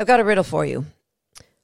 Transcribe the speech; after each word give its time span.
I've 0.00 0.06
got 0.06 0.18
a 0.18 0.24
riddle 0.24 0.44
for 0.44 0.64
you. 0.64 0.86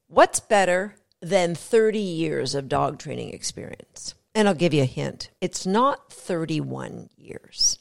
What's 0.09 0.41
better 0.41 0.95
than 1.23 1.55
30 1.55 1.99
years 1.99 2.55
of 2.55 2.69
dog 2.69 2.99
training 2.99 3.33
experience? 3.33 4.15
And 4.35 4.47
I'll 4.47 4.53
give 4.53 4.75
you 4.75 4.83
a 4.83 4.85
hint 4.85 5.31
it's 5.41 5.65
not 5.65 6.13
31 6.13 7.09
years. 7.17 7.79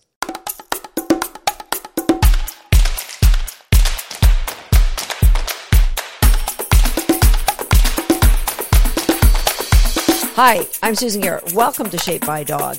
Hi, 10.38 10.66
I'm 10.82 10.96
Susan 10.96 11.20
Garrett. 11.20 11.52
Welcome 11.52 11.90
to 11.90 11.98
Shaped 11.98 12.26
by 12.26 12.46
Dog. 12.46 12.78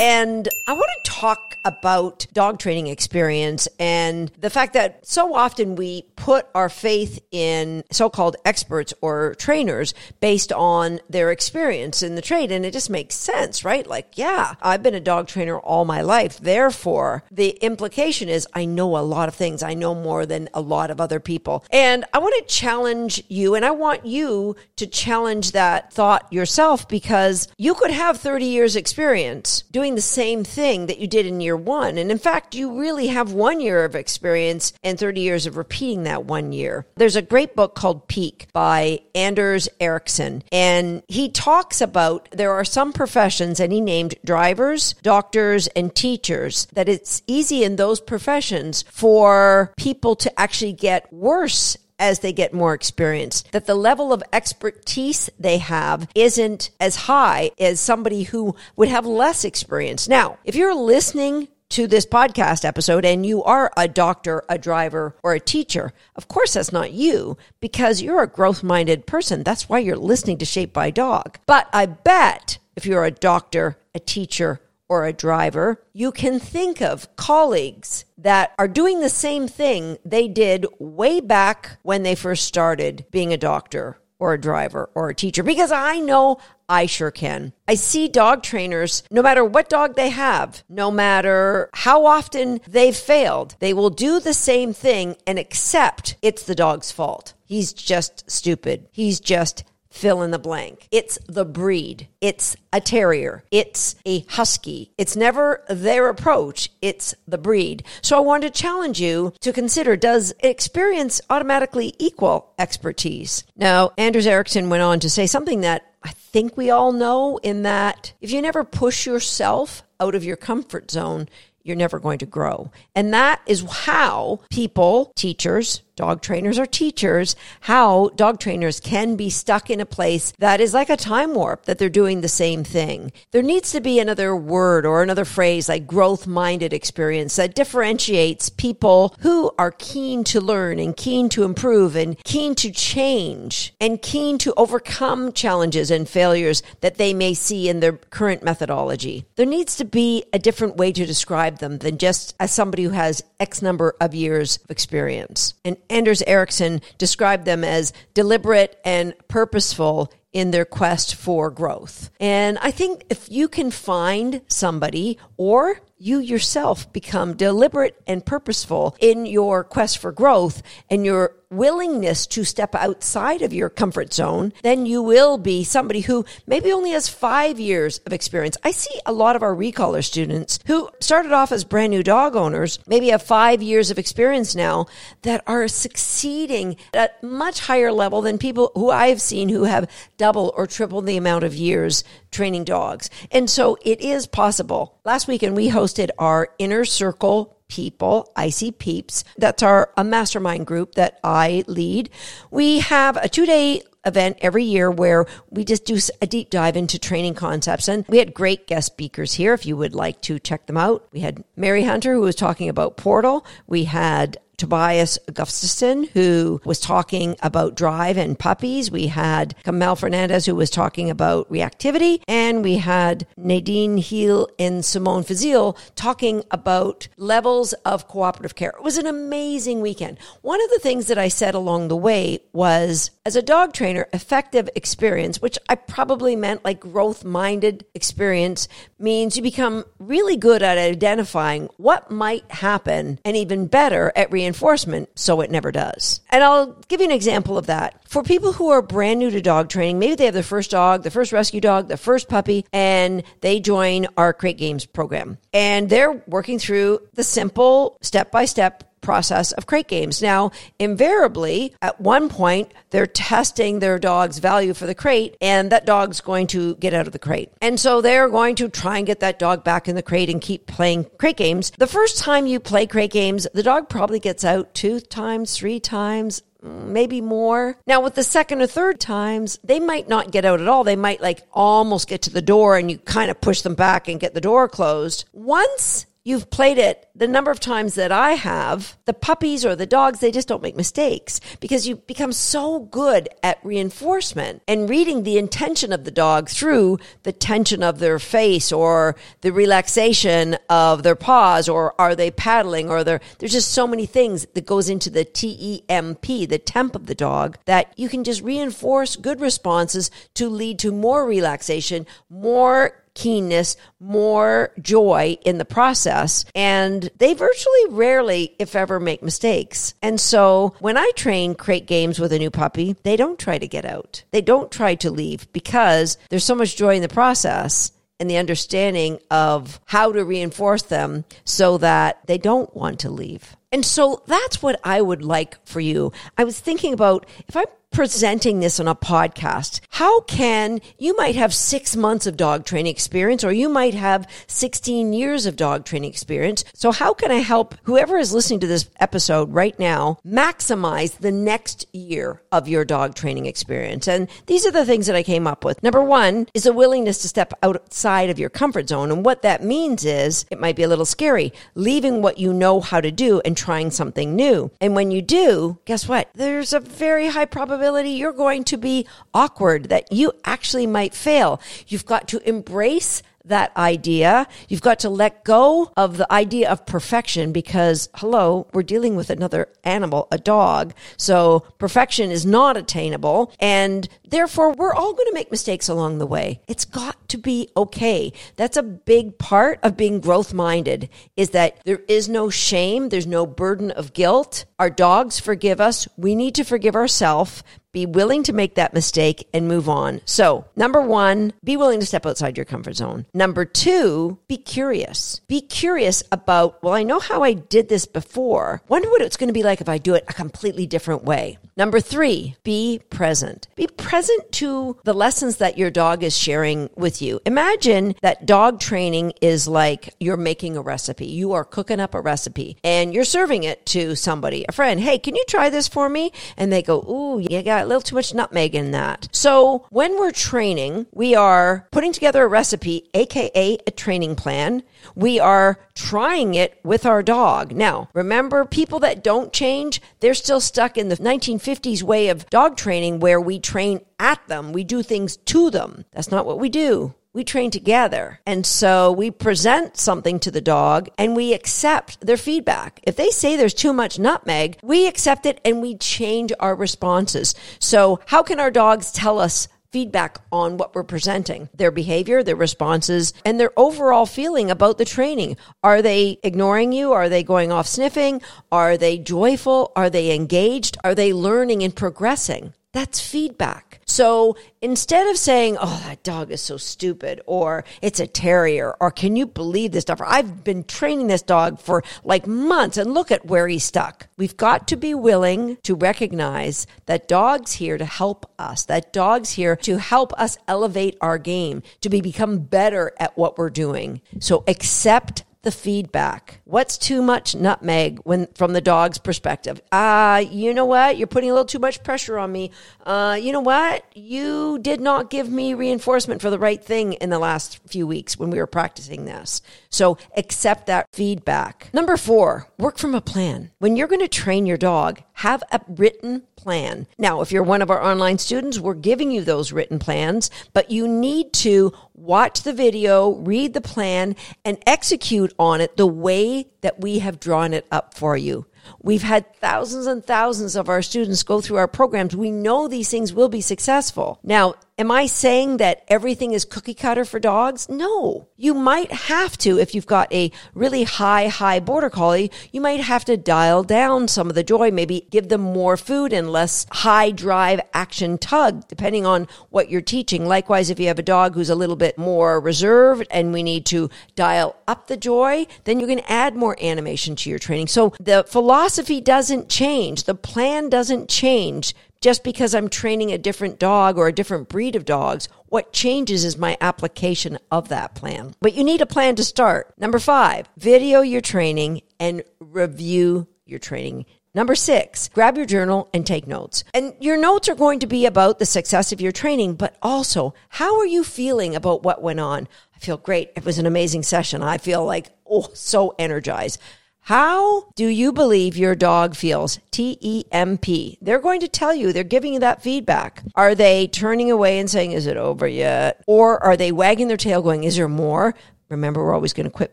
And 0.00 0.48
I 0.68 0.74
want 0.74 0.90
to 1.02 1.10
talk 1.10 1.56
about 1.64 2.26
dog 2.32 2.58
training 2.58 2.86
experience 2.86 3.66
and 3.80 4.30
the 4.38 4.50
fact 4.50 4.74
that 4.74 5.04
so 5.06 5.34
often 5.34 5.74
we 5.74 6.02
put 6.14 6.46
our 6.54 6.68
faith 6.68 7.20
in 7.30 7.82
so-called 7.90 8.36
experts 8.44 8.94
or 9.00 9.34
trainers 9.38 9.94
based 10.20 10.52
on 10.52 11.00
their 11.10 11.32
experience 11.32 12.02
in 12.02 12.14
the 12.14 12.22
trade. 12.22 12.52
And 12.52 12.64
it 12.64 12.72
just 12.72 12.90
makes 12.90 13.16
sense, 13.16 13.64
right? 13.64 13.86
Like, 13.86 14.16
yeah, 14.16 14.54
I've 14.62 14.82
been 14.82 14.94
a 14.94 15.00
dog 15.00 15.26
trainer 15.26 15.58
all 15.58 15.84
my 15.84 16.02
life. 16.02 16.38
Therefore, 16.38 17.24
the 17.30 17.50
implication 17.62 18.28
is 18.28 18.46
I 18.54 18.64
know 18.64 18.96
a 18.96 19.00
lot 19.00 19.28
of 19.28 19.34
things. 19.34 19.62
I 19.62 19.74
know 19.74 19.94
more 19.94 20.26
than 20.26 20.48
a 20.54 20.60
lot 20.60 20.90
of 20.90 21.00
other 21.00 21.18
people. 21.18 21.64
And 21.70 22.04
I 22.12 22.18
want 22.18 22.34
to 22.46 22.54
challenge 22.54 23.22
you 23.28 23.54
and 23.56 23.64
I 23.64 23.72
want 23.72 24.06
you 24.06 24.54
to 24.76 24.86
challenge 24.86 25.52
that 25.52 25.92
thought 25.92 26.32
yourself 26.32 26.86
because 26.88 27.48
you 27.56 27.74
could 27.74 27.90
have 27.90 28.18
30 28.18 28.44
years 28.44 28.76
experience 28.76 29.62
doing 29.70 29.88
doing 29.88 29.94
the 29.94 30.02
same 30.02 30.44
thing 30.44 30.57
that 30.58 30.98
you 30.98 31.06
did 31.06 31.24
in 31.24 31.40
year 31.40 31.56
one. 31.56 31.98
And 31.98 32.10
in 32.10 32.18
fact, 32.18 32.54
you 32.54 32.80
really 32.80 33.06
have 33.06 33.32
one 33.32 33.60
year 33.60 33.84
of 33.84 33.94
experience 33.94 34.72
and 34.82 34.98
30 34.98 35.20
years 35.20 35.46
of 35.46 35.56
repeating 35.56 36.02
that 36.02 36.24
one 36.24 36.52
year. 36.52 36.84
There's 36.96 37.16
a 37.16 37.22
great 37.22 37.54
book 37.54 37.74
called 37.74 38.08
Peak 38.08 38.48
by 38.52 39.00
Anders 39.14 39.68
Ericsson. 39.80 40.42
And 40.50 41.02
he 41.06 41.28
talks 41.28 41.80
about 41.80 42.28
there 42.32 42.52
are 42.52 42.64
some 42.64 42.92
professions, 42.92 43.60
and 43.60 43.72
he 43.72 43.80
named 43.80 44.16
drivers, 44.24 44.94
doctors, 45.02 45.68
and 45.68 45.94
teachers, 45.94 46.66
that 46.72 46.88
it's 46.88 47.22
easy 47.26 47.62
in 47.62 47.76
those 47.76 48.00
professions 48.00 48.82
for 48.90 49.72
people 49.76 50.16
to 50.16 50.40
actually 50.40 50.72
get 50.72 51.12
worse 51.12 51.76
as 51.98 52.20
they 52.20 52.32
get 52.32 52.54
more 52.54 52.74
experience, 52.74 53.42
that 53.52 53.66
the 53.66 53.74
level 53.74 54.12
of 54.12 54.22
expertise 54.32 55.28
they 55.38 55.58
have 55.58 56.08
isn't 56.14 56.70
as 56.80 56.96
high 56.96 57.50
as 57.58 57.80
somebody 57.80 58.24
who 58.24 58.54
would 58.76 58.88
have 58.88 59.06
less 59.06 59.44
experience. 59.44 60.08
Now, 60.08 60.38
if 60.44 60.54
you're 60.54 60.74
listening 60.74 61.48
to 61.70 61.86
this 61.86 62.06
podcast 62.06 62.64
episode 62.64 63.04
and 63.04 63.26
you 63.26 63.42
are 63.44 63.70
a 63.76 63.86
doctor, 63.86 64.42
a 64.48 64.56
driver, 64.56 65.14
or 65.22 65.34
a 65.34 65.40
teacher, 65.40 65.92
of 66.16 66.28
course 66.28 66.54
that's 66.54 66.72
not 66.72 66.92
you 66.92 67.36
because 67.60 68.00
you're 68.00 68.22
a 68.22 68.26
growth 68.26 68.62
minded 68.62 69.06
person. 69.06 69.42
That's 69.42 69.68
why 69.68 69.80
you're 69.80 69.96
listening 69.96 70.38
to 70.38 70.44
Shaped 70.44 70.72
by 70.72 70.90
Dog. 70.90 71.38
But 71.46 71.68
I 71.72 71.86
bet 71.86 72.58
if 72.76 72.86
you're 72.86 73.04
a 73.04 73.10
doctor, 73.10 73.76
a 73.94 73.98
teacher, 73.98 74.60
or 74.88 75.04
a 75.04 75.12
driver, 75.12 75.82
you 75.92 76.12
can 76.12 76.40
think 76.40 76.80
of 76.80 77.14
colleagues 77.16 78.04
that 78.16 78.52
are 78.58 78.68
doing 78.68 79.00
the 79.00 79.08
same 79.08 79.46
thing 79.46 79.98
they 80.04 80.28
did 80.28 80.66
way 80.78 81.20
back 81.20 81.78
when 81.82 82.02
they 82.02 82.14
first 82.14 82.44
started 82.44 83.04
being 83.10 83.32
a 83.32 83.36
doctor 83.36 83.98
or 84.18 84.34
a 84.34 84.40
driver 84.40 84.90
or 84.94 85.08
a 85.08 85.14
teacher 85.14 85.42
because 85.42 85.70
I 85.70 86.00
know 86.00 86.38
I 86.68 86.86
sure 86.86 87.10
can. 87.10 87.52
I 87.66 87.74
see 87.74 88.08
dog 88.08 88.42
trainers, 88.42 89.02
no 89.10 89.22
matter 89.22 89.44
what 89.44 89.70
dog 89.70 89.94
they 89.94 90.10
have, 90.10 90.64
no 90.68 90.90
matter 90.90 91.70
how 91.72 92.04
often 92.04 92.60
they've 92.68 92.96
failed, 92.96 93.56
they 93.58 93.72
will 93.72 93.90
do 93.90 94.20
the 94.20 94.34
same 94.34 94.74
thing 94.74 95.16
and 95.26 95.38
accept 95.38 96.16
it's 96.20 96.42
the 96.42 96.54
dog's 96.54 96.92
fault. 96.92 97.34
He's 97.44 97.72
just 97.72 98.30
stupid. 98.30 98.88
He's 98.92 99.20
just 99.20 99.64
fill 99.98 100.22
in 100.22 100.30
the 100.30 100.38
blank. 100.38 100.86
It's 100.92 101.18
the 101.26 101.44
breed. 101.44 102.06
It's 102.20 102.56
a 102.72 102.80
terrier. 102.80 103.42
It's 103.50 103.96
a 104.06 104.20
husky. 104.28 104.92
It's 104.96 105.16
never 105.16 105.64
their 105.68 106.08
approach. 106.08 106.70
It's 106.80 107.14
the 107.26 107.36
breed. 107.36 107.82
So 108.00 108.16
I 108.16 108.20
want 108.20 108.44
to 108.44 108.50
challenge 108.50 109.00
you 109.00 109.32
to 109.40 109.52
consider 109.52 109.96
does 109.96 110.32
experience 110.40 111.20
automatically 111.28 111.94
equal 111.98 112.54
expertise? 112.58 113.42
Now, 113.56 113.90
Anders 113.98 114.26
Ericsson 114.26 114.70
went 114.70 114.82
on 114.82 115.00
to 115.00 115.10
say 115.10 115.26
something 115.26 115.62
that 115.62 115.84
I 116.04 116.10
think 116.10 116.56
we 116.56 116.70
all 116.70 116.92
know 116.92 117.38
in 117.42 117.62
that 117.62 118.12
if 118.20 118.30
you 118.30 118.40
never 118.40 118.62
push 118.62 119.04
yourself 119.04 119.82
out 119.98 120.14
of 120.14 120.24
your 120.24 120.36
comfort 120.36 120.92
zone, 120.92 121.28
you're 121.64 121.76
never 121.76 121.98
going 121.98 122.18
to 122.18 122.26
grow. 122.26 122.70
And 122.94 123.12
that 123.12 123.42
is 123.46 123.62
how 123.68 124.40
people, 124.50 125.12
teachers, 125.16 125.82
dog 125.98 126.22
trainers 126.22 126.58
or 126.58 126.64
teachers, 126.64 127.34
how 127.62 128.08
dog 128.14 128.38
trainers 128.38 128.78
can 128.78 129.16
be 129.16 129.28
stuck 129.28 129.68
in 129.68 129.80
a 129.80 129.84
place 129.84 130.32
that 130.38 130.60
is 130.60 130.72
like 130.72 130.88
a 130.88 130.96
time 130.96 131.34
warp, 131.34 131.64
that 131.64 131.78
they're 131.78 131.88
doing 131.88 132.20
the 132.20 132.28
same 132.28 132.62
thing. 132.62 133.10
There 133.32 133.42
needs 133.42 133.72
to 133.72 133.80
be 133.80 133.98
another 133.98 134.34
word 134.34 134.86
or 134.86 135.02
another 135.02 135.24
phrase 135.24 135.68
like 135.68 135.88
growth 135.88 136.26
minded 136.26 136.72
experience 136.72 137.34
that 137.34 137.56
differentiates 137.56 138.48
people 138.48 139.16
who 139.20 139.50
are 139.58 139.72
keen 139.72 140.22
to 140.24 140.40
learn 140.40 140.78
and 140.78 140.96
keen 140.96 141.28
to 141.30 141.42
improve 141.42 141.96
and 141.96 142.16
keen 142.22 142.54
to 142.54 142.70
change 142.70 143.74
and 143.80 144.00
keen 144.00 144.38
to 144.38 144.54
overcome 144.56 145.32
challenges 145.32 145.90
and 145.90 146.08
failures 146.08 146.62
that 146.80 146.96
they 146.96 147.12
may 147.12 147.34
see 147.34 147.68
in 147.68 147.80
their 147.80 147.92
current 147.92 148.44
methodology. 148.44 149.26
There 149.34 149.46
needs 149.46 149.74
to 149.76 149.84
be 149.84 150.24
a 150.32 150.38
different 150.38 150.76
way 150.76 150.92
to 150.92 151.04
describe 151.04 151.58
them 151.58 151.78
than 151.78 151.98
just 151.98 152.36
as 152.38 152.52
somebody 152.52 152.84
who 152.84 152.90
has 152.90 153.24
X 153.40 153.62
number 153.62 153.96
of 154.00 154.14
years 154.14 154.58
of 154.64 154.70
experience. 154.70 155.54
And 155.64 155.76
Anders 155.90 156.22
Ericsson 156.26 156.80
described 156.98 157.44
them 157.44 157.64
as 157.64 157.92
deliberate 158.14 158.78
and 158.84 159.14
purposeful 159.28 160.12
in 160.32 160.50
their 160.50 160.64
quest 160.64 161.14
for 161.14 161.50
growth. 161.50 162.10
And 162.20 162.58
I 162.58 162.70
think 162.70 163.04
if 163.10 163.30
you 163.30 163.48
can 163.48 163.70
find 163.70 164.42
somebody 164.48 165.18
or 165.36 165.80
you 165.98 166.18
yourself 166.20 166.92
become 166.92 167.34
deliberate 167.36 168.00
and 168.06 168.24
purposeful 168.24 168.96
in 169.00 169.26
your 169.26 169.64
quest 169.64 169.98
for 169.98 170.12
growth 170.12 170.62
and 170.88 171.04
your 171.04 171.34
willingness 171.50 172.26
to 172.26 172.44
step 172.44 172.74
outside 172.74 173.40
of 173.40 173.54
your 173.54 173.70
comfort 173.70 174.12
zone, 174.12 174.52
then 174.62 174.84
you 174.84 175.02
will 175.02 175.38
be 175.38 175.64
somebody 175.64 176.00
who 176.00 176.24
maybe 176.46 176.70
only 176.70 176.90
has 176.90 177.08
five 177.08 177.58
years 177.58 178.00
of 178.04 178.12
experience. 178.12 178.56
I 178.62 178.70
see 178.70 179.00
a 179.06 179.12
lot 179.12 179.34
of 179.34 179.42
our 179.42 179.54
recaller 179.54 180.04
students 180.04 180.58
who 180.66 180.90
started 181.00 181.32
off 181.32 181.50
as 181.50 181.64
brand 181.64 181.90
new 181.90 182.02
dog 182.02 182.36
owners, 182.36 182.78
maybe 182.86 183.08
have 183.08 183.22
five 183.22 183.62
years 183.62 183.90
of 183.90 183.98
experience 183.98 184.54
now 184.54 184.86
that 185.22 185.42
are 185.46 185.68
succeeding 185.68 186.76
at 186.92 187.22
much 187.22 187.60
higher 187.60 187.92
level 187.92 188.20
than 188.20 188.36
people 188.36 188.70
who 188.74 188.90
I've 188.90 189.20
seen 189.20 189.48
who 189.48 189.64
have 189.64 189.90
double 190.18 190.52
or 190.56 190.66
triple 190.66 191.00
the 191.00 191.16
amount 191.16 191.44
of 191.44 191.54
years 191.54 192.04
training 192.30 192.64
dogs. 192.64 193.08
And 193.30 193.48
so 193.48 193.78
it 193.82 194.00
is 194.02 194.26
possible. 194.26 194.98
Last 195.04 195.26
weekend 195.26 195.56
we 195.56 195.70
hosted 195.70 196.10
our 196.18 196.50
inner 196.58 196.84
circle 196.84 197.56
people, 197.68 198.32
IC 198.36 198.78
Peeps. 198.78 199.24
That's 199.36 199.62
our 199.62 199.90
a 199.96 200.04
mastermind 200.04 200.66
group 200.66 200.94
that 200.94 201.18
I 201.22 201.64
lead. 201.66 202.10
We 202.50 202.80
have 202.80 203.16
a 203.16 203.28
two 203.28 203.46
day 203.46 203.82
event 204.04 204.38
every 204.40 204.64
year 204.64 204.90
where 204.90 205.26
we 205.50 205.64
just 205.64 205.84
do 205.84 205.98
a 206.22 206.26
deep 206.26 206.50
dive 206.50 206.76
into 206.76 206.98
training 206.98 207.34
concepts. 207.34 207.88
And 207.88 208.06
we 208.08 208.18
had 208.18 208.34
great 208.34 208.66
guest 208.66 208.86
speakers 208.86 209.34
here 209.34 209.52
if 209.52 209.66
you 209.66 209.76
would 209.76 209.94
like 209.94 210.20
to 210.22 210.38
check 210.38 210.66
them 210.66 210.76
out. 210.76 211.06
We 211.12 211.20
had 211.20 211.44
Mary 211.56 211.84
Hunter, 211.84 212.14
who 212.14 212.22
was 212.22 212.34
talking 212.34 212.68
about 212.68 212.96
Portal. 212.96 213.46
We 213.66 213.84
had 213.84 214.38
Tobias 214.58 215.18
Gustafson, 215.32 216.04
who 216.12 216.60
was 216.64 216.80
talking 216.80 217.36
about 217.42 217.76
drive 217.76 218.18
and 218.18 218.38
puppies. 218.38 218.90
We 218.90 219.06
had 219.06 219.54
Kamal 219.64 219.96
Fernandez, 219.96 220.44
who 220.44 220.54
was 220.54 220.68
talking 220.68 221.08
about 221.08 221.50
reactivity. 221.50 222.20
And 222.28 222.62
we 222.62 222.76
had 222.76 223.26
Nadine 223.36 223.96
Heel 223.96 224.48
and 224.58 224.84
Simone 224.84 225.22
Fazil 225.22 225.76
talking 225.94 226.42
about 226.50 227.08
levels 227.16 227.72
of 227.84 228.08
cooperative 228.08 228.56
care. 228.56 228.74
It 228.76 228.82
was 228.82 228.98
an 228.98 229.06
amazing 229.06 229.80
weekend. 229.80 230.18
One 230.42 230.62
of 230.62 230.70
the 230.70 230.80
things 230.80 231.06
that 231.06 231.18
I 231.18 231.28
said 231.28 231.54
along 231.54 231.88
the 231.88 231.96
way 231.96 232.40
was 232.52 233.12
as 233.24 233.36
a 233.36 233.42
dog 233.42 233.72
trainer, 233.72 234.08
effective 234.12 234.68
experience, 234.74 235.40
which 235.40 235.58
I 235.68 235.76
probably 235.76 236.34
meant 236.34 236.64
like 236.64 236.80
growth 236.80 237.24
minded 237.24 237.86
experience, 237.94 238.68
means 238.98 239.36
you 239.36 239.42
become 239.42 239.84
really 239.98 240.36
good 240.36 240.62
at 240.62 240.78
identifying 240.78 241.68
what 241.76 242.10
might 242.10 242.50
happen 242.50 243.20
and 243.24 243.36
even 243.36 243.66
better 243.66 244.12
at 244.16 244.32
reinforcing 244.32 244.47
reinforcement 244.48 245.10
so 245.18 245.40
it 245.42 245.50
never 245.50 245.70
does. 245.70 246.20
And 246.30 246.42
I'll 246.42 246.72
give 246.88 247.00
you 247.00 247.06
an 247.06 247.12
example 247.12 247.58
of 247.58 247.66
that. 247.66 248.00
For 248.08 248.22
people 248.22 248.52
who 248.52 248.70
are 248.70 248.80
brand 248.80 249.18
new 249.18 249.30
to 249.30 249.42
dog 249.42 249.68
training, 249.68 249.98
maybe 249.98 250.14
they 250.14 250.24
have 250.24 250.34
their 250.34 250.42
first 250.42 250.70
dog, 250.70 251.02
the 251.02 251.10
first 251.10 251.32
rescue 251.32 251.60
dog, 251.60 251.88
the 251.88 251.96
first 251.98 252.28
puppy, 252.28 252.64
and 252.72 253.22
they 253.42 253.60
join 253.60 254.06
our 254.16 254.32
Crate 254.32 254.56
Games 254.56 254.86
program. 254.86 255.36
And 255.52 255.90
they're 255.90 256.22
working 256.26 256.58
through 256.58 257.00
the 257.14 257.22
simple 257.22 257.98
step 258.00 258.30
by 258.30 258.46
step 258.46 258.84
process 259.08 259.52
of 259.52 259.64
crate 259.64 259.88
games. 259.88 260.20
Now, 260.20 260.50
invariably, 260.78 261.74
at 261.80 261.98
one 261.98 262.28
point, 262.28 262.74
they're 262.90 263.06
testing 263.06 263.78
their 263.78 263.98
dog's 263.98 264.36
value 264.38 264.74
for 264.74 264.84
the 264.84 264.94
crate, 264.94 265.34
and 265.40 265.72
that 265.72 265.86
dog's 265.86 266.20
going 266.20 266.46
to 266.48 266.74
get 266.74 266.92
out 266.92 267.06
of 267.06 267.14
the 267.14 267.18
crate. 267.18 267.50
And 267.62 267.80
so 267.80 268.02
they're 268.02 268.28
going 268.28 268.54
to 268.56 268.68
try 268.68 268.98
and 268.98 269.06
get 269.06 269.20
that 269.20 269.38
dog 269.38 269.64
back 269.64 269.88
in 269.88 269.96
the 269.96 270.02
crate 270.02 270.28
and 270.28 270.42
keep 270.42 270.66
playing 270.66 271.06
crate 271.16 271.38
games. 271.38 271.72
The 271.78 271.86
first 271.86 272.18
time 272.18 272.46
you 272.46 272.60
play 272.60 272.86
crate 272.86 273.10
games, 273.10 273.48
the 273.54 273.62
dog 273.62 273.88
probably 273.88 274.20
gets 274.20 274.44
out 274.44 274.74
two 274.74 275.00
times, 275.00 275.56
three 275.56 275.80
times, 275.80 276.42
maybe 276.62 277.22
more. 277.22 277.78
Now, 277.86 278.02
with 278.02 278.14
the 278.14 278.22
second 278.22 278.60
or 278.60 278.66
third 278.66 279.00
times, 279.00 279.58
they 279.64 279.80
might 279.80 280.06
not 280.06 280.32
get 280.32 280.44
out 280.44 280.60
at 280.60 280.68
all. 280.68 280.84
They 280.84 280.96
might 280.96 281.22
like 281.22 281.46
almost 281.50 282.08
get 282.08 282.20
to 282.22 282.30
the 282.30 282.42
door 282.42 282.76
and 282.76 282.90
you 282.90 282.98
kind 282.98 283.30
of 283.30 283.40
push 283.40 283.62
them 283.62 283.74
back 283.74 284.06
and 284.06 284.20
get 284.20 284.34
the 284.34 284.40
door 284.42 284.68
closed. 284.68 285.24
Once 285.32 286.04
you've 286.28 286.50
played 286.50 286.76
it 286.76 287.08
the 287.14 287.26
number 287.26 287.50
of 287.50 287.58
times 287.58 287.94
that 287.94 288.12
I 288.12 288.32
have, 288.32 288.98
the 289.06 289.14
puppies 289.14 289.64
or 289.64 289.74
the 289.74 289.86
dogs, 289.86 290.20
they 290.20 290.30
just 290.30 290.46
don't 290.46 290.62
make 290.62 290.76
mistakes 290.76 291.40
because 291.58 291.88
you 291.88 291.96
become 291.96 292.32
so 292.32 292.80
good 292.80 293.30
at 293.42 293.58
reinforcement 293.64 294.60
and 294.68 294.90
reading 294.90 295.22
the 295.22 295.38
intention 295.38 295.90
of 295.90 296.04
the 296.04 296.10
dog 296.10 296.50
through 296.50 296.98
the 297.22 297.32
tension 297.32 297.82
of 297.82 297.98
their 297.98 298.18
face 298.18 298.70
or 298.70 299.16
the 299.40 299.50
relaxation 299.50 300.58
of 300.68 301.02
their 301.02 301.16
paws 301.16 301.66
or 301.66 301.98
are 301.98 302.14
they 302.14 302.30
paddling 302.30 302.90
or 302.90 303.02
there's 303.02 303.22
just 303.40 303.72
so 303.72 303.86
many 303.86 304.04
things 304.04 304.46
that 304.52 304.66
goes 304.66 304.90
into 304.90 305.08
the 305.08 305.24
TEMP, 305.24 306.20
the 306.20 306.60
temp 306.62 306.94
of 306.94 307.06
the 307.06 307.14
dog 307.14 307.56
that 307.64 307.94
you 307.96 308.10
can 308.10 308.22
just 308.22 308.42
reinforce 308.42 309.16
good 309.16 309.40
responses 309.40 310.10
to 310.34 310.50
lead 310.50 310.78
to 310.78 310.92
more 310.92 311.26
relaxation, 311.26 312.06
more 312.28 313.02
keenness, 313.18 313.76
more 314.00 314.72
joy 314.80 315.36
in 315.44 315.58
the 315.58 315.64
process. 315.64 316.44
And 316.54 317.10
they 317.18 317.34
virtually 317.34 317.86
rarely, 317.90 318.54
if 318.58 318.76
ever, 318.76 319.00
make 319.00 319.22
mistakes. 319.22 319.94
And 320.00 320.20
so 320.20 320.74
when 320.78 320.96
I 320.96 321.10
train 321.16 321.56
crate 321.56 321.86
games 321.86 322.20
with 322.20 322.32
a 322.32 322.38
new 322.38 322.50
puppy, 322.50 322.94
they 323.02 323.16
don't 323.16 323.38
try 323.38 323.58
to 323.58 323.66
get 323.66 323.84
out. 323.84 324.22
They 324.30 324.40
don't 324.40 324.70
try 324.70 324.94
to 324.96 325.10
leave 325.10 325.52
because 325.52 326.16
there's 326.30 326.44
so 326.44 326.54
much 326.54 326.76
joy 326.76 326.94
in 326.94 327.02
the 327.02 327.08
process 327.08 327.90
and 328.20 328.30
the 328.30 328.36
understanding 328.36 329.18
of 329.30 329.80
how 329.86 330.12
to 330.12 330.24
reinforce 330.24 330.82
them 330.82 331.24
so 331.44 331.78
that 331.78 332.18
they 332.26 332.38
don't 332.38 332.74
want 332.74 333.00
to 333.00 333.10
leave. 333.10 333.56
And 333.70 333.84
so 333.84 334.22
that's 334.26 334.62
what 334.62 334.80
I 334.82 335.00
would 335.00 335.22
like 335.22 335.64
for 335.66 335.80
you. 335.80 336.12
I 336.36 336.44
was 336.44 336.58
thinking 336.58 336.92
about 336.92 337.26
if 337.46 337.56
I'm 337.56 337.66
presenting 337.90 338.60
this 338.60 338.78
on 338.78 338.86
a 338.86 338.94
podcast, 338.94 339.80
how 339.90 340.20
can 340.22 340.80
you 340.98 341.16
might 341.16 341.34
have 341.34 341.54
six 341.54 341.96
months 341.96 342.26
of 342.26 342.36
dog 342.36 342.64
training 342.64 342.92
experience 342.92 343.42
or 343.42 343.52
you 343.52 343.68
might 343.68 343.94
have 343.94 344.28
16 344.46 345.12
years 345.12 345.46
of 345.46 345.56
dog 345.56 345.84
training 345.84 346.10
experience. 346.10 346.64
So 346.74 346.92
how 346.92 347.14
can 347.14 347.30
I 347.30 347.36
help 347.36 347.74
whoever 347.84 348.18
is 348.18 348.32
listening 348.32 348.60
to 348.60 348.66
this 348.66 348.88
episode 349.00 349.52
right 349.52 349.78
now 349.78 350.18
maximize 350.26 351.18
the 351.18 351.32
next 351.32 351.86
year 351.92 352.42
of 352.52 352.68
your 352.68 352.84
dog 352.84 353.14
training 353.14 353.46
experience? 353.46 354.06
And 354.06 354.28
these 354.46 354.66
are 354.66 354.70
the 354.70 354.86
things 354.86 355.06
that 355.06 355.16
I 355.16 355.22
came 355.22 355.46
up 355.46 355.64
with. 355.64 355.82
Number 355.82 356.02
one 356.02 356.46
is 356.54 356.66
a 356.66 356.72
willingness 356.72 357.22
to 357.22 357.28
step 357.28 357.52
outside 357.62 358.30
of 358.30 358.38
your 358.38 358.50
comfort 358.50 358.88
zone. 358.88 359.10
And 359.10 359.24
what 359.24 359.42
that 359.42 359.64
means 359.64 360.04
is 360.04 360.44
it 360.50 360.60
might 360.60 360.76
be 360.76 360.82
a 360.82 360.88
little 360.88 361.04
scary, 361.04 361.52
leaving 361.74 362.22
what 362.22 362.38
you 362.38 362.52
know 362.52 362.80
how 362.80 363.00
to 363.00 363.10
do 363.10 363.40
and 363.44 363.56
trying 363.56 363.90
something 363.90 364.36
new. 364.36 364.70
And 364.80 364.94
when 364.94 365.10
you 365.10 365.22
do, 365.22 365.78
guess 365.84 366.08
what? 366.08 366.28
There's 366.34 366.72
a 366.72 366.80
very 366.80 367.28
high 367.28 367.46
probability 367.46 367.77
probability 367.78 368.10
you're 368.10 368.32
going 368.32 368.64
to 368.64 368.76
be 368.76 369.06
awkward, 369.32 369.84
that 369.84 370.10
you 370.10 370.32
actually 370.44 370.86
might 370.86 371.14
fail. 371.14 371.60
You've 371.86 372.04
got 372.04 372.26
to 372.28 372.48
embrace 372.48 373.22
that 373.48 373.76
idea. 373.76 374.46
You've 374.68 374.82
got 374.82 375.00
to 375.00 375.08
let 375.08 375.44
go 375.44 375.92
of 375.96 376.16
the 376.16 376.30
idea 376.32 376.70
of 376.70 376.86
perfection 376.86 377.52
because, 377.52 378.08
hello, 378.14 378.68
we're 378.72 378.82
dealing 378.82 379.16
with 379.16 379.30
another 379.30 379.68
animal, 379.84 380.28
a 380.30 380.38
dog. 380.38 380.94
So 381.16 381.60
perfection 381.78 382.30
is 382.30 382.46
not 382.46 382.76
attainable. 382.76 383.52
And 383.58 384.08
therefore, 384.26 384.72
we're 384.72 384.94
all 384.94 385.12
going 385.12 385.28
to 385.28 385.34
make 385.34 385.50
mistakes 385.50 385.88
along 385.88 386.18
the 386.18 386.26
way. 386.26 386.60
It's 386.68 386.84
got 386.84 387.28
to 387.28 387.38
be 387.38 387.68
okay. 387.76 388.32
That's 388.56 388.76
a 388.76 388.82
big 388.82 389.38
part 389.38 389.78
of 389.82 389.96
being 389.96 390.20
growth 390.20 390.54
minded 390.54 391.08
is 391.36 391.50
that 391.50 391.80
there 391.84 392.02
is 392.08 392.28
no 392.28 392.50
shame. 392.50 393.08
There's 393.08 393.26
no 393.26 393.46
burden 393.46 393.90
of 393.90 394.12
guilt. 394.12 394.64
Our 394.78 394.90
dogs 394.90 395.40
forgive 395.40 395.80
us. 395.80 396.08
We 396.16 396.34
need 396.34 396.54
to 396.56 396.64
forgive 396.64 396.94
ourselves 396.94 397.62
be 397.92 398.06
willing 398.06 398.42
to 398.44 398.52
make 398.52 398.74
that 398.74 398.94
mistake 398.94 399.48
and 399.52 399.68
move 399.68 399.88
on. 399.88 400.20
So, 400.24 400.66
number 400.76 401.00
one, 401.00 401.52
be 401.64 401.76
willing 401.76 402.00
to 402.00 402.06
step 402.06 402.26
outside 402.26 402.56
your 402.56 402.64
comfort 402.64 402.96
zone. 402.96 403.26
Number 403.32 403.64
two, 403.64 404.38
be 404.48 404.56
curious. 404.56 405.40
Be 405.48 405.60
curious 405.60 406.22
about, 406.30 406.82
well, 406.82 406.94
I 406.94 407.02
know 407.02 407.18
how 407.18 407.42
I 407.42 407.52
did 407.54 407.88
this 407.88 408.06
before. 408.06 408.82
Wonder 408.88 409.08
what 409.08 409.22
it's 409.22 409.36
going 409.36 409.48
to 409.48 409.54
be 409.54 409.62
like 409.62 409.80
if 409.80 409.88
I 409.88 409.98
do 409.98 410.14
it 410.14 410.24
a 410.28 410.32
completely 410.32 410.86
different 410.86 411.24
way. 411.24 411.58
Number 411.76 412.00
three, 412.00 412.56
be 412.64 413.00
present. 413.08 413.68
Be 413.76 413.86
present 413.86 414.50
to 414.52 414.96
the 415.04 415.12
lessons 415.12 415.58
that 415.58 415.78
your 415.78 415.90
dog 415.90 416.22
is 416.24 416.36
sharing 416.36 416.90
with 416.96 417.22
you. 417.22 417.40
Imagine 417.46 418.16
that 418.20 418.46
dog 418.46 418.80
training 418.80 419.32
is 419.40 419.68
like 419.68 420.14
you're 420.18 420.36
making 420.36 420.76
a 420.76 420.82
recipe. 420.82 421.26
You 421.26 421.52
are 421.52 421.64
cooking 421.64 422.00
up 422.00 422.14
a 422.14 422.20
recipe 422.20 422.76
and 422.82 423.14
you're 423.14 423.24
serving 423.24 423.62
it 423.62 423.86
to 423.86 424.16
somebody, 424.16 424.64
a 424.68 424.72
friend. 424.72 424.98
Hey, 424.98 425.18
can 425.18 425.36
you 425.36 425.44
try 425.48 425.70
this 425.70 425.86
for 425.86 426.08
me? 426.08 426.32
And 426.56 426.72
they 426.72 426.82
go, 426.82 426.98
Ooh, 427.08 427.38
you 427.38 427.62
got 427.78 427.84
a 427.84 427.88
little 427.88 428.02
too 428.02 428.16
much 428.16 428.34
nutmeg 428.34 428.74
in 428.74 428.90
that. 428.90 429.28
So 429.30 429.86
when 429.90 430.18
we're 430.18 430.32
training, 430.32 431.06
we 431.12 431.34
are 431.34 431.86
putting 431.92 432.12
together 432.12 432.42
a 432.42 432.48
recipe, 432.48 433.08
AKA 433.14 433.78
a 433.86 433.90
training 433.92 434.34
plan. 434.34 434.82
We 435.14 435.38
are 435.38 435.78
trying 435.94 436.54
it 436.54 436.80
with 436.82 437.06
our 437.06 437.22
dog. 437.22 437.72
Now, 437.72 438.08
remember 438.14 438.64
people 438.64 438.98
that 439.00 439.22
don't 439.22 439.52
change, 439.52 440.02
they're 440.18 440.34
still 440.34 440.60
stuck 440.60 440.98
in 440.98 441.08
the 441.08 441.16
1950s 441.16 442.02
way 442.02 442.28
of 442.28 442.50
dog 442.50 442.76
training 442.76 443.20
where 443.20 443.40
we 443.40 443.60
train 443.60 444.00
at 444.18 444.44
them. 444.48 444.72
We 444.72 444.82
do 444.82 445.04
things 445.04 445.36
to 445.36 445.70
them. 445.70 446.04
That's 446.12 446.32
not 446.32 446.46
what 446.46 446.58
we 446.58 446.68
do 446.68 447.14
we 447.32 447.44
train 447.44 447.70
together. 447.70 448.40
And 448.46 448.64
so 448.64 449.12
we 449.12 449.30
present 449.30 449.96
something 449.96 450.40
to 450.40 450.50
the 450.50 450.60
dog 450.60 451.08
and 451.18 451.36
we 451.36 451.52
accept 451.52 452.20
their 452.20 452.36
feedback. 452.36 453.00
If 453.02 453.16
they 453.16 453.30
say 453.30 453.56
there's 453.56 453.74
too 453.74 453.92
much 453.92 454.18
nutmeg, 454.18 454.78
we 454.82 455.06
accept 455.06 455.46
it 455.46 455.60
and 455.64 455.82
we 455.82 455.96
change 455.96 456.52
our 456.58 456.74
responses. 456.74 457.54
So 457.78 458.20
how 458.26 458.42
can 458.42 458.60
our 458.60 458.70
dogs 458.70 459.12
tell 459.12 459.38
us 459.38 459.68
feedback 459.90 460.38
on 460.52 460.76
what 460.76 460.94
we're 460.94 461.02
presenting, 461.02 461.68
their 461.74 461.90
behavior, 461.90 462.42
their 462.42 462.56
responses, 462.56 463.32
and 463.44 463.58
their 463.58 463.72
overall 463.76 464.26
feeling 464.26 464.70
about 464.70 464.98
the 464.98 465.04
training. 465.04 465.56
Are 465.82 466.02
they 466.02 466.38
ignoring 466.42 466.92
you? 466.92 467.12
Are 467.12 467.28
they 467.28 467.42
going 467.42 467.72
off 467.72 467.86
sniffing? 467.86 468.42
Are 468.70 468.96
they 468.98 469.18
joyful? 469.18 469.92
Are 469.96 470.10
they 470.10 470.34
engaged? 470.34 470.98
Are 471.04 471.14
they 471.14 471.32
learning 471.32 471.82
and 471.82 471.94
progressing? 471.94 472.74
That's 472.92 473.20
feedback. 473.20 474.00
So 474.06 474.56
instead 474.80 475.28
of 475.28 475.36
saying, 475.36 475.76
oh, 475.78 476.02
that 476.06 476.22
dog 476.22 476.50
is 476.50 476.62
so 476.62 476.78
stupid, 476.78 477.42
or 477.44 477.84
it's 478.00 478.18
a 478.18 478.26
terrier, 478.26 478.96
or 478.98 479.10
can 479.10 479.36
you 479.36 479.46
believe 479.46 479.92
this? 479.92 480.06
Or 480.08 480.26
I've 480.26 480.64
been 480.64 480.84
training 480.84 481.26
this 481.26 481.42
dog 481.42 481.80
for 481.80 482.02
like 482.24 482.46
months 482.46 482.96
and 482.96 483.12
look 483.12 483.30
at 483.30 483.44
where 483.44 483.68
he's 483.68 483.84
stuck. 483.84 484.28
We've 484.38 484.56
got 484.56 484.88
to 484.88 484.96
be 484.96 485.14
willing 485.14 485.76
to 485.82 485.94
recognize 485.94 486.86
that 487.04 487.28
dog's 487.28 487.72
here 487.72 487.98
to 487.98 488.06
help 488.06 488.50
us, 488.58 488.86
that 488.86 489.12
dog's 489.12 489.50
here 489.50 489.76
to 489.76 489.98
help 489.98 490.32
us 490.40 490.56
elevate 490.66 491.18
our 491.20 491.36
game, 491.36 491.82
to 492.00 492.08
be, 492.08 492.22
become 492.22 492.60
better 492.60 493.12
at 493.20 493.36
what 493.36 493.58
we're 493.58 493.70
doing. 493.70 494.22
So 494.40 494.64
accept 494.66 495.44
the 495.62 495.70
feedback. 495.70 496.60
What's 496.64 496.96
too 496.96 497.20
much 497.22 497.54
nutmeg 497.54 498.20
when 498.24 498.46
from 498.54 498.72
the 498.72 498.80
dog's 498.80 499.18
perspective? 499.18 499.80
Uh, 499.90 500.44
you 500.48 500.72
know 500.72 500.84
what? 500.84 501.18
You're 501.18 501.26
putting 501.26 501.50
a 501.50 501.52
little 501.52 501.64
too 501.64 501.78
much 501.78 502.02
pressure 502.02 502.38
on 502.38 502.52
me. 502.52 502.70
Uh, 503.04 503.38
you 503.40 503.52
know 503.52 503.60
what? 503.60 504.04
You 504.14 504.78
did 504.80 505.00
not 505.00 505.30
give 505.30 505.50
me 505.50 505.74
reinforcement 505.74 506.40
for 506.40 506.50
the 506.50 506.58
right 506.58 506.82
thing 506.82 507.14
in 507.14 507.30
the 507.30 507.38
last 507.38 507.80
few 507.88 508.06
weeks 508.06 508.38
when 508.38 508.50
we 508.50 508.58
were 508.58 508.66
practicing 508.66 509.24
this. 509.24 509.60
So 509.90 510.16
accept 510.36 510.86
that 510.86 511.06
feedback. 511.12 511.90
Number 511.92 512.16
four, 512.16 512.68
work 512.78 512.98
from 512.98 513.14
a 513.14 513.20
plan. 513.20 513.70
When 513.78 513.96
you're 513.96 514.08
going 514.08 514.20
to 514.20 514.28
train 514.28 514.66
your 514.66 514.76
dog, 514.76 515.22
have 515.34 515.62
a 515.70 515.80
written 515.88 516.42
plan. 516.56 517.06
Now, 517.16 517.40
if 517.40 517.52
you're 517.52 517.62
one 517.62 517.82
of 517.82 517.90
our 517.90 518.02
online 518.02 518.38
students, 518.38 518.78
we're 518.78 518.94
giving 518.94 519.30
you 519.30 519.42
those 519.42 519.72
written 519.72 519.98
plans, 519.98 520.50
but 520.72 520.90
you 520.90 521.06
need 521.06 521.52
to 521.54 521.92
watch 522.18 522.62
the 522.62 522.72
video, 522.72 523.30
read 523.30 523.74
the 523.74 523.80
plan, 523.80 524.36
and 524.64 524.78
execute 524.86 525.54
on 525.58 525.80
it 525.80 525.96
the 525.96 526.06
way 526.06 526.66
that 526.80 527.00
we 527.00 527.20
have 527.20 527.40
drawn 527.40 527.72
it 527.72 527.86
up 527.90 528.14
for 528.14 528.36
you. 528.36 528.66
We've 529.02 529.22
had 529.22 529.54
thousands 529.56 530.06
and 530.06 530.24
thousands 530.24 530.76
of 530.76 530.88
our 530.88 531.02
students 531.02 531.42
go 531.42 531.60
through 531.60 531.76
our 531.76 531.88
programs. 531.88 532.36
We 532.36 532.50
know 532.50 532.88
these 532.88 533.10
things 533.10 533.32
will 533.32 533.48
be 533.48 533.60
successful. 533.60 534.38
Now, 534.42 534.74
Am 535.00 535.12
I 535.12 535.26
saying 535.26 535.76
that 535.76 536.02
everything 536.08 536.50
is 536.50 536.64
cookie 536.64 536.92
cutter 536.92 537.24
for 537.24 537.38
dogs? 537.38 537.88
No. 537.88 538.48
You 538.56 538.74
might 538.74 539.12
have 539.12 539.56
to, 539.58 539.78
if 539.78 539.94
you've 539.94 540.08
got 540.08 540.32
a 540.34 540.50
really 540.74 541.04
high, 541.04 541.46
high 541.46 541.78
border 541.78 542.10
collie, 542.10 542.50
you 542.72 542.80
might 542.80 542.98
have 542.98 543.24
to 543.26 543.36
dial 543.36 543.84
down 543.84 544.26
some 544.26 544.48
of 544.48 544.56
the 544.56 544.64
joy, 544.64 544.90
maybe 544.90 545.28
give 545.30 545.50
them 545.50 545.60
more 545.60 545.96
food 545.96 546.32
and 546.32 546.50
less 546.50 546.84
high 546.90 547.30
drive 547.30 547.80
action 547.94 548.38
tug, 548.38 548.88
depending 548.88 549.24
on 549.24 549.46
what 549.70 549.88
you're 549.88 550.00
teaching. 550.00 550.46
Likewise, 550.46 550.90
if 550.90 550.98
you 550.98 551.06
have 551.06 551.20
a 551.20 551.22
dog 551.22 551.54
who's 551.54 551.70
a 551.70 551.76
little 551.76 551.94
bit 551.94 552.18
more 552.18 552.58
reserved 552.58 553.24
and 553.30 553.52
we 553.52 553.62
need 553.62 553.86
to 553.86 554.10
dial 554.34 554.74
up 554.88 555.06
the 555.06 555.16
joy, 555.16 555.64
then 555.84 556.00
you 556.00 556.08
can 556.08 556.22
add 556.26 556.56
more 556.56 556.76
animation 556.82 557.36
to 557.36 557.48
your 557.48 557.60
training. 557.60 557.86
So 557.86 558.14
the 558.18 558.42
philosophy 558.78 559.20
doesn't 559.20 559.68
change. 559.68 560.22
The 560.22 560.36
plan 560.36 560.88
doesn't 560.88 561.28
change 561.28 561.96
just 562.20 562.44
because 562.44 562.76
I'm 562.76 562.88
training 562.88 563.32
a 563.32 563.36
different 563.36 563.80
dog 563.80 564.16
or 564.16 564.28
a 564.28 564.32
different 564.32 564.68
breed 564.68 564.94
of 564.94 565.04
dogs. 565.04 565.48
What 565.66 565.92
changes 565.92 566.44
is 566.44 566.56
my 566.56 566.76
application 566.80 567.58
of 567.72 567.88
that 567.88 568.14
plan. 568.14 568.54
But 568.60 568.74
you 568.74 568.84
need 568.84 569.00
a 569.00 569.06
plan 569.06 569.34
to 569.34 569.42
start. 569.42 569.92
Number 569.98 570.20
five, 570.20 570.68
video 570.76 571.22
your 571.22 571.40
training 571.40 572.02
and 572.20 572.44
review 572.60 573.48
your 573.66 573.80
training. 573.80 574.26
Number 574.54 574.76
six, 574.76 575.26
grab 575.26 575.56
your 575.56 575.66
journal 575.66 576.08
and 576.14 576.24
take 576.24 576.46
notes. 576.46 576.84
And 576.94 577.14
your 577.18 577.36
notes 577.36 577.68
are 577.68 577.74
going 577.74 577.98
to 577.98 578.06
be 578.06 578.26
about 578.26 578.60
the 578.60 578.64
success 578.64 579.10
of 579.10 579.20
your 579.20 579.32
training, 579.32 579.74
but 579.74 579.96
also 580.00 580.54
how 580.68 581.00
are 581.00 581.06
you 581.06 581.24
feeling 581.24 581.74
about 581.74 582.04
what 582.04 582.22
went 582.22 582.38
on? 582.38 582.68
I 582.94 583.00
feel 583.00 583.16
great. 583.16 583.50
It 583.56 583.64
was 583.64 583.78
an 583.78 583.86
amazing 583.86 584.22
session. 584.22 584.62
I 584.62 584.78
feel 584.78 585.04
like, 585.04 585.30
oh, 585.50 585.68
so 585.74 586.14
energized. 586.16 586.78
How 587.20 587.90
do 587.94 588.06
you 588.06 588.32
believe 588.32 588.76
your 588.76 588.94
dog 588.94 589.36
feels? 589.36 589.78
T 589.90 590.16
E 590.20 590.44
M 590.50 590.78
P. 590.78 591.18
They're 591.20 591.38
going 591.38 591.60
to 591.60 591.68
tell 591.68 591.94
you, 591.94 592.12
they're 592.12 592.24
giving 592.24 592.54
you 592.54 592.60
that 592.60 592.82
feedback. 592.82 593.42
Are 593.54 593.74
they 593.74 594.06
turning 594.06 594.50
away 594.50 594.78
and 594.78 594.88
saying, 594.88 595.12
Is 595.12 595.26
it 595.26 595.36
over 595.36 595.68
yet? 595.68 596.22
Or 596.26 596.62
are 596.62 596.76
they 596.76 596.90
wagging 596.90 597.28
their 597.28 597.36
tail 597.36 597.60
going, 597.60 597.84
Is 597.84 597.96
there 597.96 598.08
more? 598.08 598.54
Remember, 598.88 599.22
we're 599.22 599.34
always 599.34 599.52
going 599.52 599.64
to 599.64 599.70
quit 599.70 599.92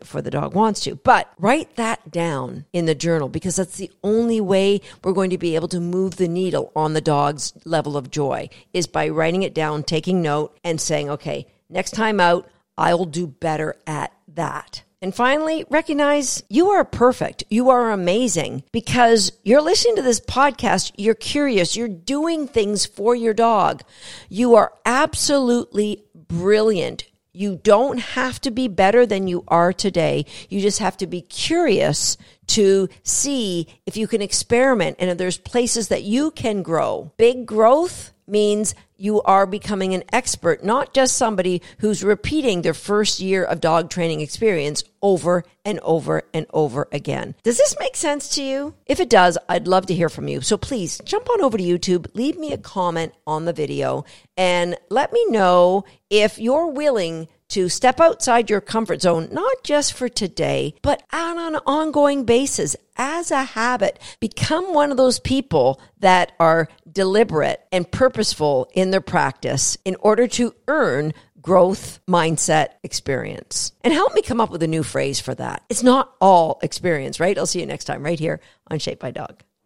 before 0.00 0.22
the 0.22 0.30
dog 0.30 0.54
wants 0.54 0.80
to. 0.80 0.94
But 0.94 1.30
write 1.38 1.76
that 1.76 2.10
down 2.10 2.64
in 2.72 2.86
the 2.86 2.94
journal 2.94 3.28
because 3.28 3.56
that's 3.56 3.76
the 3.76 3.90
only 4.02 4.40
way 4.40 4.80
we're 5.04 5.12
going 5.12 5.30
to 5.30 5.38
be 5.38 5.54
able 5.54 5.68
to 5.68 5.80
move 5.80 6.16
the 6.16 6.28
needle 6.28 6.72
on 6.74 6.94
the 6.94 7.02
dog's 7.02 7.52
level 7.66 7.96
of 7.96 8.10
joy 8.10 8.48
is 8.72 8.86
by 8.86 9.08
writing 9.08 9.42
it 9.42 9.54
down, 9.54 9.82
taking 9.82 10.22
note, 10.22 10.56
and 10.64 10.80
saying, 10.80 11.10
okay, 11.10 11.46
next 11.68 11.90
time 11.90 12.20
out, 12.20 12.48
I'll 12.78 13.04
do 13.04 13.26
better 13.26 13.76
at 13.86 14.12
that. 14.28 14.82
And 15.02 15.14
finally, 15.14 15.66
recognize 15.68 16.42
you 16.48 16.70
are 16.70 16.84
perfect. 16.84 17.44
You 17.50 17.68
are 17.68 17.90
amazing 17.90 18.64
because 18.72 19.30
you're 19.44 19.60
listening 19.60 19.96
to 19.96 20.02
this 20.02 20.20
podcast. 20.20 20.92
You're 20.96 21.14
curious. 21.14 21.76
You're 21.76 21.86
doing 21.88 22.48
things 22.48 22.86
for 22.86 23.14
your 23.14 23.34
dog. 23.34 23.82
You 24.30 24.54
are 24.54 24.72
absolutely 24.86 26.04
brilliant. 26.14 27.04
You 27.34 27.60
don't 27.62 27.98
have 27.98 28.40
to 28.40 28.50
be 28.50 28.66
better 28.66 29.04
than 29.04 29.28
you 29.28 29.44
are 29.48 29.74
today. 29.74 30.24
You 30.48 30.62
just 30.62 30.78
have 30.78 30.96
to 30.96 31.06
be 31.06 31.20
curious 31.20 32.16
to 32.46 32.88
see 33.02 33.66
if 33.84 33.98
you 33.98 34.06
can 34.06 34.22
experiment 34.22 34.96
and 34.98 35.10
if 35.10 35.18
there's 35.18 35.36
places 35.36 35.88
that 35.88 36.04
you 36.04 36.30
can 36.30 36.62
grow. 36.62 37.12
Big 37.18 37.44
growth 37.44 38.12
means 38.26 38.74
you 38.96 39.22
are 39.22 39.46
becoming 39.46 39.94
an 39.94 40.04
expert, 40.12 40.64
not 40.64 40.94
just 40.94 41.16
somebody 41.16 41.62
who's 41.78 42.02
repeating 42.04 42.62
their 42.62 42.74
first 42.74 43.20
year 43.20 43.44
of 43.44 43.60
dog 43.60 43.90
training 43.90 44.20
experience 44.20 44.84
over 45.02 45.44
and 45.64 45.78
over 45.80 46.22
and 46.32 46.46
over 46.52 46.88
again. 46.92 47.34
Does 47.42 47.58
this 47.58 47.76
make 47.78 47.96
sense 47.96 48.28
to 48.36 48.42
you? 48.42 48.74
If 48.86 49.00
it 49.00 49.10
does, 49.10 49.36
I'd 49.48 49.68
love 49.68 49.86
to 49.86 49.94
hear 49.94 50.08
from 50.08 50.28
you. 50.28 50.40
So 50.40 50.56
please 50.56 51.00
jump 51.04 51.28
on 51.30 51.42
over 51.42 51.58
to 51.58 51.64
YouTube, 51.64 52.06
leave 52.14 52.38
me 52.38 52.52
a 52.52 52.58
comment 52.58 53.12
on 53.26 53.44
the 53.44 53.52
video, 53.52 54.04
and 54.36 54.76
let 54.90 55.12
me 55.12 55.24
know 55.28 55.84
if 56.10 56.38
you're 56.38 56.68
willing 56.68 57.28
to 57.48 57.68
step 57.68 58.00
outside 58.00 58.50
your 58.50 58.60
comfort 58.60 59.02
zone, 59.02 59.28
not 59.32 59.64
just 59.64 59.92
for 59.92 60.08
today, 60.08 60.74
but 60.82 61.02
on 61.12 61.38
an 61.38 61.60
ongoing 61.66 62.24
basis 62.24 62.76
as 62.96 63.30
a 63.30 63.44
habit. 63.44 63.98
Become 64.20 64.74
one 64.74 64.90
of 64.90 64.96
those 64.96 65.18
people 65.18 65.80
that 66.00 66.32
are 66.40 66.68
deliberate 66.90 67.64
and 67.72 67.90
purposeful 67.90 68.70
in 68.74 68.90
their 68.90 69.00
practice 69.00 69.76
in 69.84 69.96
order 70.00 70.26
to 70.28 70.54
earn 70.68 71.12
growth 71.40 72.00
mindset 72.08 72.70
experience. 72.82 73.72
And 73.84 73.94
help 73.94 74.14
me 74.14 74.22
come 74.22 74.40
up 74.40 74.50
with 74.50 74.64
a 74.64 74.68
new 74.68 74.82
phrase 74.82 75.20
for 75.20 75.34
that. 75.36 75.62
It's 75.68 75.84
not 75.84 76.12
all 76.20 76.58
experience, 76.62 77.20
right? 77.20 77.38
I'll 77.38 77.46
see 77.46 77.60
you 77.60 77.66
next 77.66 77.84
time 77.84 78.02
right 78.02 78.18
here 78.18 78.40
on 78.68 78.80
Shaped 78.80 79.00
by 79.00 79.12
Dog. 79.12 79.42